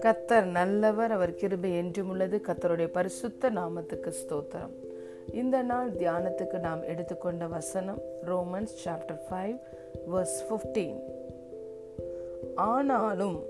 கத்தர் 0.00 0.44
நல்லவர் 0.44 1.10
அவர் 1.10 1.34
கிருபை 1.34 1.76
என்றும் 1.76 2.08
உள்ளது. 2.08 2.40
கத்தருடைய 2.46 2.86
பரிசுத்த 2.86 3.50
நாமத்துக்கு 3.50 4.12
ஸ்தோத்திரம். 4.12 4.70
இந்த 5.32 5.62
நாள் 5.62 5.90
தியானத்துக்கு 5.90 6.58
நாம் 6.58 6.82
எடுத்துக்கொண்ட 6.82 7.46
வசனம் 7.46 8.02
Romans 8.26 8.74
chapter 8.84 9.20
five 9.30 9.60
verse 10.14 10.42
fifteen 10.48 11.00
ஆனாலும் 12.54 13.42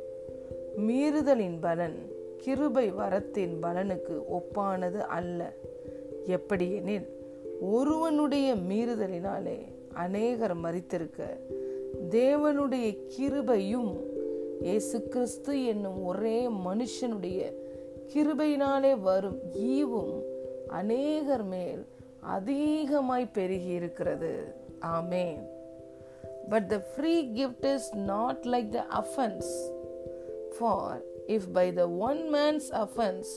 மீறுதலின் 0.76 1.58
பலன் 1.60 1.96
கிருபை 2.36 2.92
வரத்தின் 2.92 3.56
பலனுக்கு 3.62 4.22
ஒப்பானது 4.32 4.98
அல்ல. 4.98 5.52
எப்படியெனில் 6.26 7.08
ஒருவனுடைய 7.60 8.54
மீறுதலினாலே 8.54 9.72
அநேகர் 9.94 10.56
மறித்திருக்க. 10.56 11.22
தேவனுடைய 12.10 12.98
கிருபையும் 13.16 13.92
இயேசு 14.60 15.08
கிறிஸ்து 15.08 15.64
என்னும் 15.64 16.04
ஒரே 16.04 16.48
மனுஷனுடைய 16.48 17.52
கிருபையினாலே 18.14 19.00
வரும் 19.00 19.40
ஈவும் 19.58 20.22
அநேகர் 20.68 21.44
மேல் 21.44 21.86
அதிகமாய் 22.20 23.26
பெருகி 23.26 23.68
இருக்கிறது. 23.68 24.54
ஆமே 24.80 25.38
but 26.48 26.68
the 26.68 26.76
free 26.76 27.14
gift 27.34 27.74
is 27.74 27.94
not 27.94 28.44
like 28.44 28.68
the 28.68 28.84
offence 29.00 29.50
for 30.58 31.00
if 31.26 31.48
by 31.52 31.72
the 31.72 31.88
one 31.88 32.34
man's 32.34 32.68
offence 32.70 33.32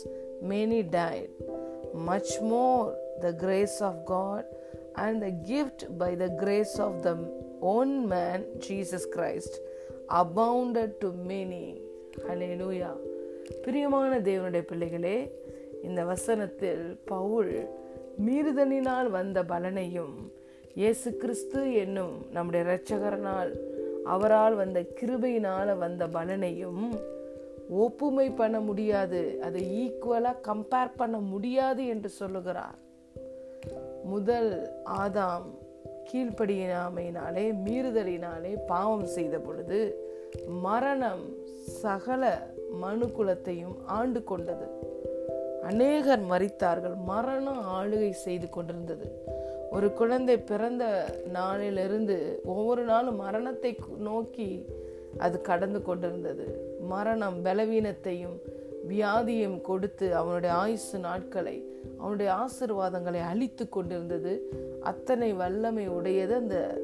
many 0.49 0.89
died 0.89 1.29
much 1.93 2.39
more 2.41 2.97
the 3.19 3.31
grace 3.33 3.83
of 3.83 4.05
God 4.05 4.45
and 4.97 5.21
the 5.21 5.31
gift 5.45 5.85
by 5.97 6.15
the 6.15 6.29
grace 6.39 6.75
of 6.79 7.03
the 7.03 7.15
own 7.63 8.07
man, 8.07 8.39
Jesus 8.59 9.05
Christ, 9.05 9.53
abounded 10.11 10.99
to 11.01 11.09
many. 11.25 11.65
Hallelujah. 12.27 12.93
பிரியமான 13.65 14.13
தேவனுடைய 14.19 14.63
பிள்ளைகளே 14.69 15.17
இந்த 15.83 16.01
வசனத்தில் 16.05 16.85
பவுல் 17.11 17.51
மீறுதலினால் 18.25 19.09
வந்த 19.09 19.39
பலனையும் 19.43 20.15
இயேசு 20.75 21.09
கிறிஸ்து 21.17 21.61
என்னும் 21.83 22.15
நம்முடைய 22.35 22.63
இரட்சகரனால் 22.65 23.51
அவரால் 24.13 24.55
வந்த 24.55 24.81
கிருபையினால் 24.99 25.71
வந்த 25.77 26.03
பலனையும் 26.17 26.83
ஒப்புமை 27.83 28.27
பண்ண 28.41 28.57
முடியாது 28.67 29.21
அதை 29.47 29.63
ஈக்குவலாக 29.83 30.43
கம்பேர் 30.49 30.97
பண்ண 31.01 31.17
முடியாது 31.31 31.85
என்று 31.93 32.11
சொல்லுகிறார் 32.19 32.77
முதல் 34.07 34.51
ஆதாம் 34.99 35.47
கீழ்ப்படியினாமையினாலே 36.09 37.45
மீறுதலினாலே 37.65 38.51
பாவம் 38.67 39.05
செய்த 39.05 39.35
பொழுது 39.39 39.79
மரணம் 40.61 41.23
சகல 41.81 42.23
மனு 42.81 43.05
குலத்தையும் 43.07 43.77
ஆண்டு 43.85 44.19
கொண்டது. 44.23 44.67
அநேகர் 45.63 46.23
மறித்தார்கள் 46.31 46.95
மரணம் 47.05 47.61
ஆளுகை 47.77 48.11
செய்து 48.25 48.49
கொண்டிருந்தது. 48.49 49.07
ஒரு 49.71 49.87
குழந்தை 49.93 50.35
பிறந்த 50.41 50.83
நாளிலிருந்து 51.33 52.17
ஒவ்வொரு 52.45 52.83
நாளும் 52.83 53.15
மரணத்தை 53.15 53.71
நோக்கி 53.97 54.49
அது 55.17 55.41
கடந்து 55.41 55.81
கொண்டிருந்தது. 55.81 56.45
மரணம் 56.89 57.37
பலவீனத்தையும் 57.45 58.37
வியாதியும் 58.89 59.61
கொடுத்து 59.61 60.15
அவனுடைய 60.15 60.55
ஆயுசு 60.55 60.97
நாட்களை 60.99 61.55
அவனுடைய 61.97 62.29
ஆசிர்வாதங்களை 62.33 63.21
அழித்து 63.21 63.69
கொண்டிருந்தது. 63.69 64.49
அத்தனை 64.81 65.33
வல்லமை 65.33 65.87
உடையது 65.87 66.35
அந்த 66.35 66.81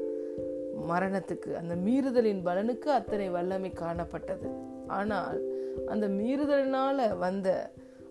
மரணத்துக்கு. 0.88 1.50
அந்த 1.54 1.74
மீறுதலின் 1.74 2.42
பலனுக்கு 2.44 2.88
அத்தனை 2.90 3.28
வல்லமை 3.30 3.72
காணப்பட்டது. 3.72 4.48
ஆனால் 4.86 5.40
அந்த 5.86 6.08
மீறுதலினால 6.08 7.18
வந்த 7.18 7.48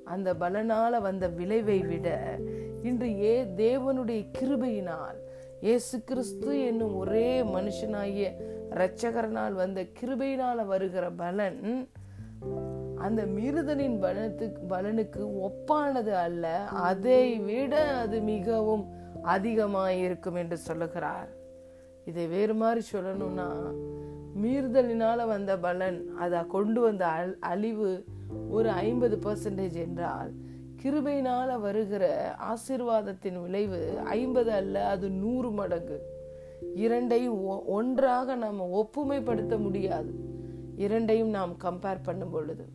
அந்த 0.05 0.33
பலனால 0.33 1.01
வந்த 1.01 1.27
விளைவை 1.27 1.79
விட 1.79 2.07
இன்று 2.83 3.19
ஏ 3.19 3.43
தேவனுடைய 3.43 4.21
கிருபையினால் 4.39 5.19
இயேசு 5.61 6.03
கிறிஸ்து 6.03 6.65
என்னும் 6.65 6.95
ஒரே 6.95 7.43
மனுஷனாகிய 7.43 8.31
இரட்சகரனால் 8.69 9.53
வந்த 9.53 9.81
கிருபையினால 9.99 10.65
வருகிற 10.65 11.09
பலன் 11.11 11.87
அந்த 13.03 13.21
மிருதனின் 13.37 13.97
பலனுக்கு 14.03 14.47
பலனுக்கு 14.69 15.21
ஒப்பானது 15.47 16.13
அல்ல. 16.25 16.45
அதை 16.89 17.23
விட 17.39 17.73
அது 18.03 18.17
மிகவும் 18.21 18.85
அதிகமாயிருக்கும் 19.23 20.35
என்று 20.35 20.57
சொல்லுகிறார். 20.67 21.29
இதை 22.05 22.23
வேறு 22.27 22.53
மாதிரி 22.53 22.81
சொல்லணும்னா 22.91 23.49
மீறுதலினால 24.43 25.25
வந்த 25.27 25.51
பலன் 25.57 25.99
அதை 26.23 26.39
கொண்டு 26.47 26.79
வந்த 26.81 27.05
அழிவு 27.51 27.91
ஒரு 28.49 28.69
ஐம்பது 28.69 29.15
பர்சன்டேஜ் 29.25 29.77
என்றால் 29.85 30.31
கிருபையினால 30.81 31.49
வருகிற 31.59 32.05
ஆசிர்வாதத்தின் 32.51 33.37
விளைவு 33.41 33.81
ஐம்பது 34.17 34.51
அல்ல 34.51 34.75
அது 34.93 35.07
நூறு 35.21 35.51
மடங்கு. 35.51 35.99
இரண்டையும் 36.75 37.39
ஒன்றாக 37.77 38.35
நாம் 38.35 38.61
ஒப்புமைப்படுத்த 38.81 39.57
முடியாது. 39.57 40.11
இரண்டையும் 40.75 41.33
நாம் 41.37 41.53
கம்பேர் 41.63 42.03
பண்ணும் 42.03 42.31
பொழுது 42.31 42.65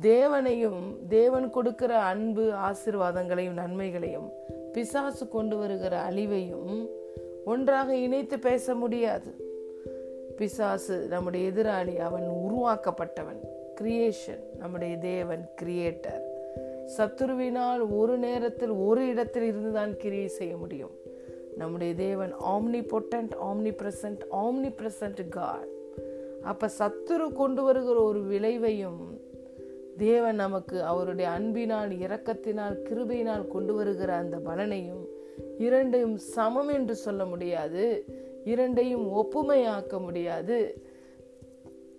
தேவனையும் 0.00 0.98
தேவன் 1.08 1.50
கொடுக்கிற 1.50 1.98
அன்பு 1.98 2.42
ஆசிர்வாதங்களையும் 2.42 3.52
நன்மைகளையும் 3.52 4.30
பிசாசு 4.72 5.28
கொண்டு 5.28 5.56
வருகிற 5.56 6.08
அழிவையும் 6.08 6.88
ஒன்றாக 7.44 7.96
இணைத்து 7.96 8.38
பேச 8.38 8.74
முடியாது. 8.74 9.34
பிசாசு 10.36 11.06
நம்முடைய 11.06 11.50
எதிராளி 11.50 11.96
அவன் 11.96 12.22
உருவாக்கப்பட்டவன். 12.22 13.40
கிரியேஷன் 13.80 14.56
நம்முடைய 14.58 14.96
தேவன் 14.96 15.50
கிரியேட்டர் 15.62 16.20
சத்துருவினால் 16.96 17.96
ஒரு 17.96 18.18
நேரத்தில் 18.18 18.70
ஒரு 18.70 19.06
இடத்தில் 19.06 19.42
இருந்துதான் 19.42 19.96
கிரியை 19.96 20.28
செய்ய 20.28 20.56
முடியும். 20.56 21.00
நம்முடைய 21.56 21.94
தேவன் 21.94 22.34
omni 22.34 22.86
potent 22.86 23.32
omni 23.42 23.76
present 23.82 24.20
omni 24.30 24.74
present 24.82 25.28
God 25.28 25.68
அப்ப 26.42 26.70
சத்துரு 26.78 27.32
கொண்டு 27.32 27.62
வருகிற 27.62 28.00
ஒரு 28.00 28.20
விளைவையும் 28.20 29.11
தேவன் 29.98 30.34
நமக்கு 30.34 30.82
அவருடைய 30.82 31.30
அன்பினால் 31.30 31.90
இரக்கத்தினால் 31.90 32.76
கிருபையினால் 32.82 33.46
கொண்டு 33.46 33.74
வருகிற 33.74 34.14
அந்த 34.14 34.36
பலனையும் 34.36 35.04
இரண்டையும் 35.58 36.16
சமம் 36.16 36.68
என்று 36.68 36.94
சொல்ல 36.94 37.24
முடியாது. 37.24 38.04
இரண்டையும் 38.44 39.06
ஒப்புமையாக்க 39.14 40.00
முடியாது. 40.00 40.82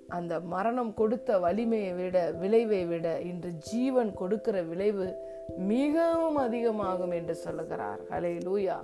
அந்த 0.07 0.39
மரணம் 0.39 0.93
கொடுத்த 0.93 1.39
வலிமையை 1.39 1.93
விட 1.93 2.31
விளைவை 2.31 2.85
விட 2.85 3.21
இன்று 3.21 3.49
ஜீவன் 3.49 4.13
கொடுக்கிற 4.13 4.61
விளைவு 4.61 5.13
மிகவும் 5.57 6.35
அதிகமாகும் 6.35 7.11
என்று 7.11 7.35
சொல்லுகிறார். 7.35 7.99
ஹலே 8.09 8.39
லூயா 8.45 8.77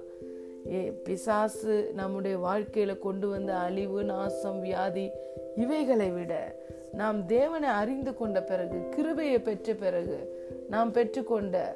ஏ 0.72 0.92
பிசாசு 0.92 1.92
நம்முடைய 1.96 2.38
வாழ்க்கையில 2.38 3.00
கொண்டு 3.00 3.28
வந்த 3.28 3.56
அழிவு 3.56 4.04
நாசம் 4.04 4.62
வியாதி 4.62 5.10
இவைகளை 5.56 6.12
விட 6.12 6.56
நாம் 6.94 7.26
தேவனை 7.26 7.70
அறிந்து 7.70 8.16
கொண்ட 8.16 8.44
பிறகு 8.44 8.90
கிருபையை 8.90 9.40
பெற்ற 9.40 9.74
பிறகு 9.74 10.48
நாம் 10.70 10.94
பெற்றுக்கொண்ட 10.94 11.76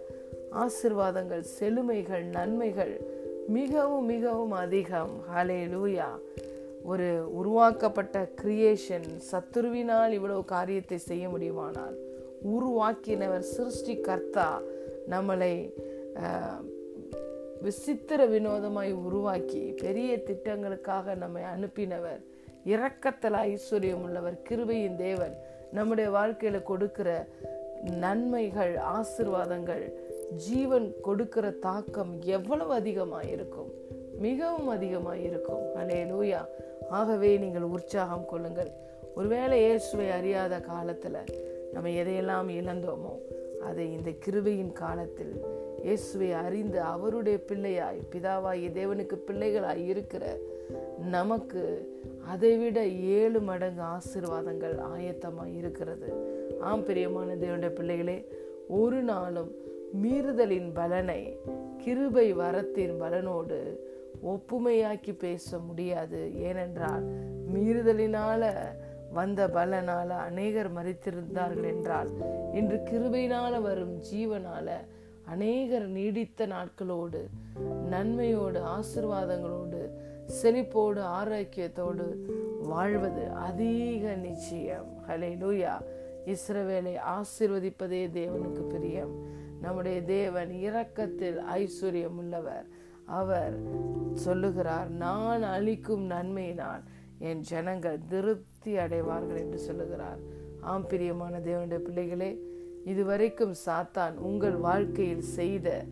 ஆசிர்வாதங்கள் 0.51 1.43
செழுமைகள் 1.59 2.23
நன்மைகள் 2.23 3.01
மிகவும் 3.47 4.05
மிகவும் 4.05 4.51
அதிகம். 4.51 5.23
ஹலே 5.35 5.67
லூயா 5.67 6.07
ஒரு 6.83 7.35
உருவாக்கப்பட்ட 7.35 8.29
கிரியேஷன் 8.41 9.21
சத்துருவினால் 9.31 10.11
இவ்வளவு 10.11 10.45
காரியத்தை 10.45 10.97
செய்ய 10.97 11.29
முடியுமானால் 11.29 11.97
உருவாக்கினவர் 12.45 13.39
சிருஷ்டி 13.39 13.97
கர்த்தா 13.97 14.61
நம்மளை 15.09 15.73
விசித்திர 17.61 18.25
வினோதமாய் 18.25 18.93
உருவாக்கி 18.93 19.73
பெரிய 19.77 20.23
திட்டங்களுக்காக 20.25 21.15
நம்மை 21.15 21.43
அனுப்பினவர் 21.43 22.25
இரக்கத்தில் 22.65 23.33
ஐஸ்வர்யம் 23.33 24.03
உள்ளவர் 24.05 24.37
கிருபையின் 24.49 24.95
தேவன். 24.95 25.35
நம்முடைய 25.71 26.09
வாழ்க்கையில 26.09 26.63
கொடுக்கிற 26.63 27.27
நன்மைகள் 27.99 28.75
ஆசிர்வாதங்கள் 28.75 29.83
ஜீவன் 30.35 30.87
கொடுக்கிற 31.01 31.51
தாக்கம் 31.51 32.21
எவ்வளவு 32.21 32.73
அதிகமாக 32.73 33.27
இருக்கும் 33.27 33.71
மிகவும் 34.19 34.67
அதிகமாக 34.67 35.17
இருக்கும் 35.17 35.63
அலே 35.75 35.99
லூயா 36.11 36.41
ஆகவே 36.89 37.37
நீங்கள் 37.37 37.71
உற்சாகம் 37.75 38.25
கொள்ளுங்கள். 38.25 38.71
ஒருவேளை 39.15 39.57
இயேசுவை 39.59 40.09
அறியாத 40.09 40.59
காலத்தில் 40.59 41.19
நம்ம 41.73 41.89
எதையெல்லாம் 41.89 42.49
இழந்தோமோ 42.49 43.13
அதை 43.63 43.91
இந்த 43.93 44.09
கிருபையின் 44.25 44.73
காலத்தில் 44.73 45.35
இயேசுவை 45.83 46.31
அறிந்து 46.31 46.81
அவருடைய 46.81 47.37
பிள்ளையாய் 47.49 47.99
பிதாவாய் 48.15 48.65
தேவனுக்கு 48.69 49.17
பிள்ளைகளாய் 49.27 49.83
இருக்கிற 49.87 50.23
நமக்கு 51.09 51.91
அதைவிட 52.27 52.87
ஏழு 52.87 53.41
மடங்கு 53.41 53.81
ஆசிர்வாதங்கள் 53.81 54.75
ஆயத்தமாக 54.95 55.55
இருக்கிறது. 55.55 56.09
ஆம் 56.59 56.83
பிரியமான 56.83 57.35
தேவனுடைய 57.35 57.69
பிள்ளைகளே 57.69 58.27
ஒரு 58.67 59.01
நாளும் 59.01 59.51
மீறுதலின் 60.03 60.71
பலனை 60.73 61.37
கிருபை 61.77 62.33
வரத்தின் 62.33 62.97
பலனோடு 62.99 63.79
ஒப்புமையாக்கி 64.25 65.17
பேச 65.17 65.59
முடியாது. 65.59 66.35
ஏனென்றால் 66.35 67.05
மீறுதலினால 67.53 68.51
வந்த 69.13 69.47
பலனால 69.47 70.07
அநேகர் 70.07 70.73
மறித்திருந்தார்கள் 70.73 71.65
என்றால் 71.65 72.09
இன்று 72.53 72.77
கிருபையினால 72.77 73.61
வரும் 73.61 74.01
ஜீவனால 74.13 74.69
அநேகர் 75.25 75.87
நீடித்த 75.87 76.47
நாட்களோடு 76.47 77.21
நன்மையோடு 77.89 78.61
ஆசிர்வாதங்களோடு 78.65 79.81
செழிப்போடு 80.27 81.01
ஆரோக்கியத்தோடு 81.01 82.05
வாழ்வது 82.61 83.29
அதிக 83.29 84.15
நிச்சயம். 84.15 84.87
ஹலே 85.07 85.31
லூயா 85.37 85.81
இஸ்ரவேலை 86.25 86.95
ஆசிர்வதிப்பதே 87.15 88.01
தேவனுக்கு 88.19 88.61
பிரியம். 88.69 89.41
நம்முடைய 89.61 90.03
தேவன் 90.03 90.51
இரக்கத்தில் 90.51 91.39
ஐஸ்வர்யம் 91.53 92.17
உள்ளவர் 92.17 92.65
அவர் 93.05 93.57
சொல்லுகிறார் 94.13 94.89
நான் 94.89 95.43
அளிக்கும் 95.43 96.09
நன்மையினால் 96.09 96.83
என் 97.19 97.39
ஜனங்கள் 97.39 97.99
திருப்தி 98.07 98.77
அடைவார்கள் 98.77 99.37
என்று 99.37 99.57
சொல்லுகிறார். 99.57 100.19
ஆம் 100.61 100.87
பிரியமான 100.87 101.39
தேவனுடைய 101.39 101.77
பிள்ளைகளே 101.77 102.51
இதுவரைக்கும் 102.85 103.53
சாத்தான் 103.65 104.15
உங்கள் 104.15 104.55
வாழ்க்கையில் 104.55 105.21
செய்த 105.21 105.85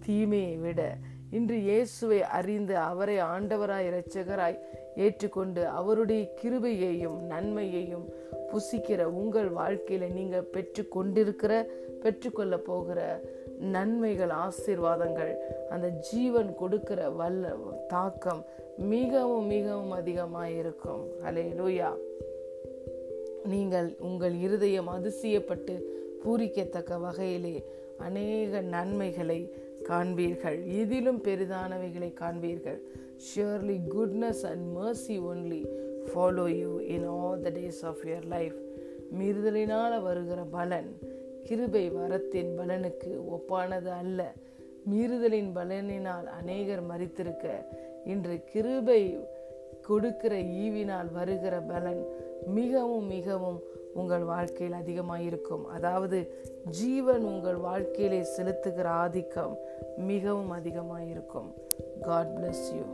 தீமையை 0.00 0.56
விட 0.56 0.96
இன்று 1.32 1.56
இயேசுவை 1.60 2.18
அறிந்து 2.30 2.74
அவரை 2.82 3.16
ஆண்டவராய் 3.26 3.86
இரட்சகராய் 3.88 4.58
ஏற்றுக்கொண்டு 4.96 5.62
அவருடைய 5.70 6.22
கிருபையையும் 6.40 7.18
நன்மையையும் 7.26 8.06
புசிக்கிற 8.50 9.02
உங்கள் 9.12 9.48
வாழ்க்கையில 9.52 10.08
நீங்க 10.12 10.38
பெற்று 10.54 10.82
கொண்டிருக்கிற 10.88 11.52
பெற்றுக்கொள்ள 12.02 12.56
போகிற 12.58 13.00
நன்மைகள் 13.72 14.32
ஆசீர்வாதங்கள் 14.38 15.32
அந்த 15.70 15.88
ஜீவன் 16.02 16.50
கொடுக்கிற 16.54 17.10
வல்ல 17.10 17.54
தாக்கம் 17.88 18.42
மிகவும் 18.90 19.46
மிகவும் 19.46 19.92
அதிகமாக 19.92 20.50
இருக்கும் 20.50 21.02
அலே 21.24 21.46
லூயா 21.56 21.90
நீங்கள் 23.44 23.88
உங்கள் 24.00 24.36
இருதயம் 24.38 24.88
அதிசயப்பட்டு 24.88 25.74
பூரிக்கத்தக்க 26.24 26.98
வகையிலே 27.00 27.56
அநேக 27.98 28.60
நன்மைகளை 28.60 29.40
காண்பீர்கள். 29.88 30.58
இதிலும் 30.80 31.20
பெரிதானவைகளை 31.22 32.10
காண்பீர்கள். 32.20 32.80
Surely 33.26 33.78
goodness 33.94 34.44
and 34.50 34.66
mercy 34.76 35.16
only 35.30 35.62
follow 36.08 36.46
you 36.60 36.78
in 36.94 37.06
all 37.06 37.40
the 37.40 37.50
days 37.50 37.82
of 37.82 38.02
your 38.04 38.26
life 38.26 38.58
மீறுதலினால் 39.18 40.02
வருகிற 40.02 40.40
பலன் 40.50 40.90
கிருபை 41.44 41.90
வரத்தின் 41.90 42.50
பலனுக்கு 42.58 43.10
ஒப்பானது 43.34 43.90
அல்ல. 44.02 44.32
மீறுதலின் 44.90 45.50
பலனினால் 45.54 46.26
அநேகர் 46.40 46.84
மறித்திருக்க 46.86 47.46
இன்று 48.04 48.44
கிருபை 48.52 49.02
கொடுக்கிற 49.82 50.34
ஈவினால் 50.36 51.12
வருகிற 51.12 51.60
பலன் 51.60 52.02
மிகவும் 52.46 53.06
மிகவும் 53.06 53.60
உங்கள் 53.94 54.24
வாழ்க்கையில் 54.24 54.76
அதிகமாக 54.76 55.22
இருக்கும் 55.22 55.64
அதாவது 55.68 56.18
ஜீவன் 56.70 57.24
உங்கள் 57.24 57.56
வாழ்க்கையிலே 57.56 58.20
செலுத்துகிற 58.36 58.88
ஆதிக்கம் 59.04 59.54
மிகவும் 59.96 60.50
அதிகமாக 60.50 61.04
இருக்கும் 61.04 61.50
காட் 62.02 62.34
பிளஸ் 62.38 62.66
யூ 62.74 62.84